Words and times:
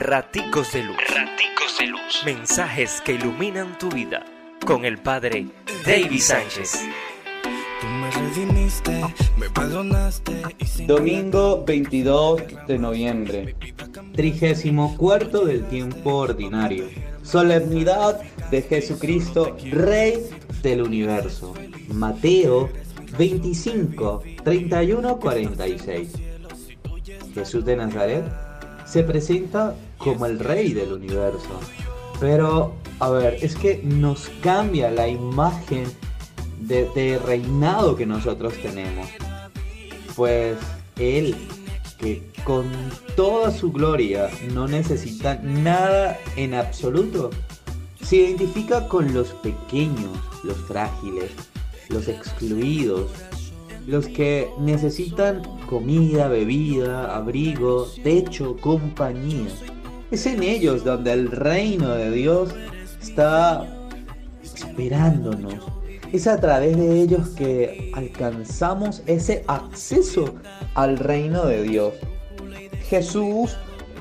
Raticos 0.00 0.72
de 0.72 0.84
Luz. 0.84 0.96
Raticos 0.96 1.76
de 1.80 1.86
Luz. 1.88 2.22
Mensajes 2.24 3.00
que 3.00 3.14
iluminan 3.14 3.76
tu 3.78 3.88
vida. 3.88 4.24
Con 4.64 4.84
el 4.84 4.98
Padre 4.98 5.48
David 5.84 6.20
Sánchez. 6.20 6.84
Domingo 10.86 11.64
22 11.64 12.42
de 12.68 12.78
noviembre. 12.78 13.56
Trigésimo 14.14 14.96
cuarto 14.96 15.44
del 15.44 15.64
tiempo 15.64 16.14
ordinario. 16.14 16.84
Solemnidad 17.24 18.20
de 18.52 18.62
Jesucristo, 18.62 19.56
Rey 19.72 20.30
del 20.62 20.82
universo. 20.82 21.54
Mateo 21.88 22.70
25, 23.18 24.22
31, 24.44 25.18
46. 25.18 26.12
Jesús 27.34 27.64
de 27.64 27.76
Nazaret 27.76 28.47
se 28.88 29.02
presenta 29.02 29.74
como 29.98 30.26
el 30.26 30.38
rey 30.38 30.72
del 30.72 30.92
universo. 30.92 31.60
Pero, 32.20 32.74
a 32.98 33.10
ver, 33.10 33.38
es 33.42 33.54
que 33.54 33.80
nos 33.84 34.30
cambia 34.42 34.90
la 34.90 35.06
imagen 35.08 35.84
de, 36.60 37.20
reinado 37.24 37.94
que 37.96 38.06
nosotros 38.06 38.54
tenemos. 38.62 39.08
Pues 40.16 40.56
Él, 40.96 41.36
que 41.98 42.22
con 42.44 42.66
toda 43.14 43.52
su 43.52 43.70
gloria 43.70 44.30
no 44.52 44.66
necesita 44.66 45.36
nada 45.42 46.18
en 46.36 46.54
absoluto, 46.54 47.30
se 48.02 48.16
identifica 48.16 48.88
con 48.88 49.12
los 49.12 49.28
pequeños, 49.28 50.18
los 50.42 50.56
frágiles, 50.56 51.30
los 51.88 52.08
excluidos, 52.08 53.10
los 53.88 54.06
que 54.06 54.50
necesitan 54.60 55.40
comida, 55.66 56.28
bebida, 56.28 57.16
abrigo, 57.16 57.86
techo, 58.04 58.54
compañía. 58.60 59.48
Es 60.10 60.26
en 60.26 60.42
ellos 60.42 60.84
donde 60.84 61.12
el 61.14 61.30
reino 61.30 61.94
de 61.94 62.10
Dios 62.10 62.54
está 63.00 63.66
esperándonos. 64.42 65.54
Es 66.12 66.26
a 66.26 66.38
través 66.38 66.76
de 66.76 67.00
ellos 67.00 67.30
que 67.30 67.90
alcanzamos 67.94 69.02
ese 69.06 69.42
acceso 69.48 70.34
al 70.74 70.98
reino 70.98 71.46
de 71.46 71.62
Dios. 71.62 71.94
Jesús 72.90 73.56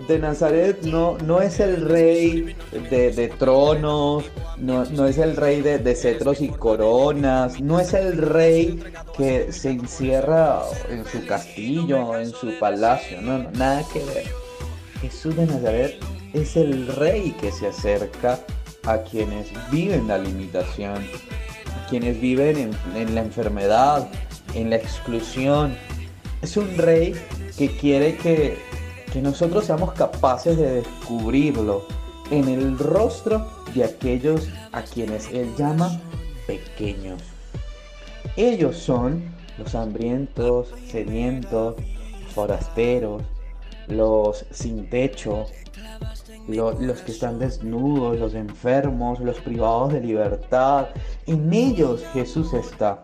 de 0.08 0.20
Nazaret 0.20 0.82
no, 0.84 1.18
no 1.18 1.42
es 1.42 1.60
el 1.60 1.88
rey 1.88 2.56
de, 2.72 3.34
tronos, 3.38 4.24
no, 4.58 4.84
es 5.06 5.18
el 5.18 5.36
rey 5.36 5.62
de, 5.62 5.96
cetros 5.96 6.42
y 6.42 6.50
coronas, 6.50 7.60
no 7.60 7.80
es 7.80 7.94
el 7.94 8.18
rey 8.18 8.80
que 9.18 9.52
se 9.52 9.72
encierra 9.72 10.62
en 10.90 11.06
su 11.06 11.26
castillo, 11.26 12.18
en 12.18 12.32
su 12.32 12.58
palacio, 12.60 13.22
no, 13.22 13.40
no, 13.40 13.52
nada 13.52 13.84
que 13.92 14.00
ver. 14.06 14.26
Jesús 15.02 15.36
de 15.36 15.46
Nazaret 15.46 15.96
es 16.34 16.56
el 16.56 16.88
rey 16.88 17.36
que 17.40 17.52
se 17.52 17.68
acerca 17.68 18.40
a 18.86 19.00
quienes 19.00 19.48
viven 19.72 20.08
la 20.08 20.18
limitación, 20.18 20.96
a 20.96 21.88
quienes 21.90 22.20
viven 22.20 22.58
en, 22.58 22.72
en 22.96 23.14
la 23.16 23.22
enfermedad, 23.22 24.08
en 24.54 24.70
la 24.70 24.78
exclusión. 24.78 25.76
Es 26.42 26.56
un 26.56 26.78
rey 26.78 27.14
que 27.58 27.70
quiere 27.76 28.16
que 28.18 28.67
nosotros 29.22 29.66
seamos 29.66 29.94
capaces 29.94 30.58
de 30.58 30.82
descubrirlo 30.82 31.86
en 32.32 32.48
el 32.50 32.78
rostro 32.78 33.48
de 33.74 33.84
aquellos 33.84 34.50
a 34.72 34.82
quienes 34.82 35.32
Él 35.32 35.54
llama 35.58 36.00
pequeños. 36.46 37.22
Ellos 38.36 38.78
son 38.78 39.24
los 39.58 39.74
hambrientos, 39.76 40.74
sedientos, 40.88 41.76
forasteros, 42.34 43.24
los 43.88 44.46
sin 44.52 44.90
techo, 44.90 45.46
los 46.48 47.02
que 47.02 47.12
están 47.12 47.40
desnudos, 47.40 48.20
los 48.20 48.34
enfermos, 48.34 49.20
los 49.20 49.40
privados 49.40 49.94
de 49.94 50.02
libertad. 50.02 50.88
En 51.26 51.52
ellos 51.54 52.04
Jesús 52.14 52.54
está, 52.54 53.04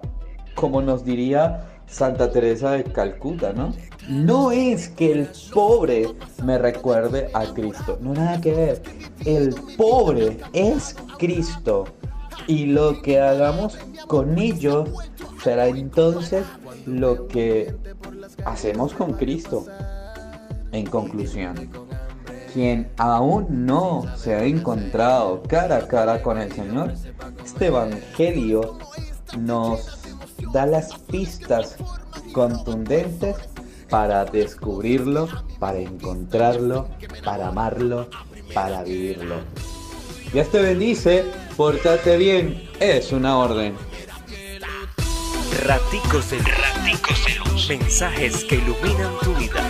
como 0.55 0.81
nos 0.81 1.03
diría 1.03 1.72
Santa 1.93 2.31
Teresa 2.31 2.71
de 2.71 2.83
Calcuta, 2.83 3.53
¿no? 3.53 3.71
No 4.09 4.51
es 4.51 4.89
que 4.89 5.11
el 5.11 5.29
pobre 5.53 6.09
me 6.43 6.57
recuerde 6.57 7.29
a 7.33 7.45
Cristo, 7.53 7.99
no 8.01 8.13
nada 8.13 8.41
que 8.41 8.51
ver. 8.51 8.81
El 9.25 9.55
pobre 9.77 10.39
es 10.53 10.95
Cristo 11.19 11.85
y 12.47 12.65
lo 12.65 13.01
que 13.01 13.19
hagamos 13.19 13.77
con 14.07 14.37
ellos 14.39 14.89
será 15.43 15.67
entonces 15.67 16.43
lo 16.87 17.27
que 17.27 17.73
hacemos 18.45 18.93
con 18.93 19.13
Cristo. 19.13 19.65
En 20.71 20.87
conclusión, 20.87 21.69
quien 22.51 22.89
aún 22.97 23.65
no 23.65 24.05
se 24.17 24.33
ha 24.33 24.43
encontrado 24.43 25.43
cara 25.43 25.77
a 25.77 25.87
cara 25.87 26.21
con 26.23 26.39
el 26.39 26.51
Señor, 26.51 26.93
este 27.45 27.67
Evangelio 27.67 28.79
nos 29.37 30.02
da 30.53 30.67
las 30.67 30.93
pistas 31.11 31.75
contundentes 32.31 33.35
para 33.89 34.23
descubrirlo, 34.23 35.27
para 35.59 35.79
encontrarlo, 35.79 36.87
para 37.25 37.47
amarlo, 37.49 38.07
para 38.53 38.83
vivirlo. 38.83 39.35
Dios 40.31 40.49
te 40.49 40.61
bendice, 40.61 41.25
portate 41.57 42.17
bien, 42.17 42.69
es 42.79 43.11
una 43.11 43.37
orden. 43.37 43.75
Raticos 45.65 46.29
de 46.31 46.39
Raticos 46.39 47.37
luz. 47.37 47.69
Mensajes 47.69 48.43
que 48.45 48.55
iluminan 48.55 49.13
tu 49.23 49.33
vida. 49.35 49.69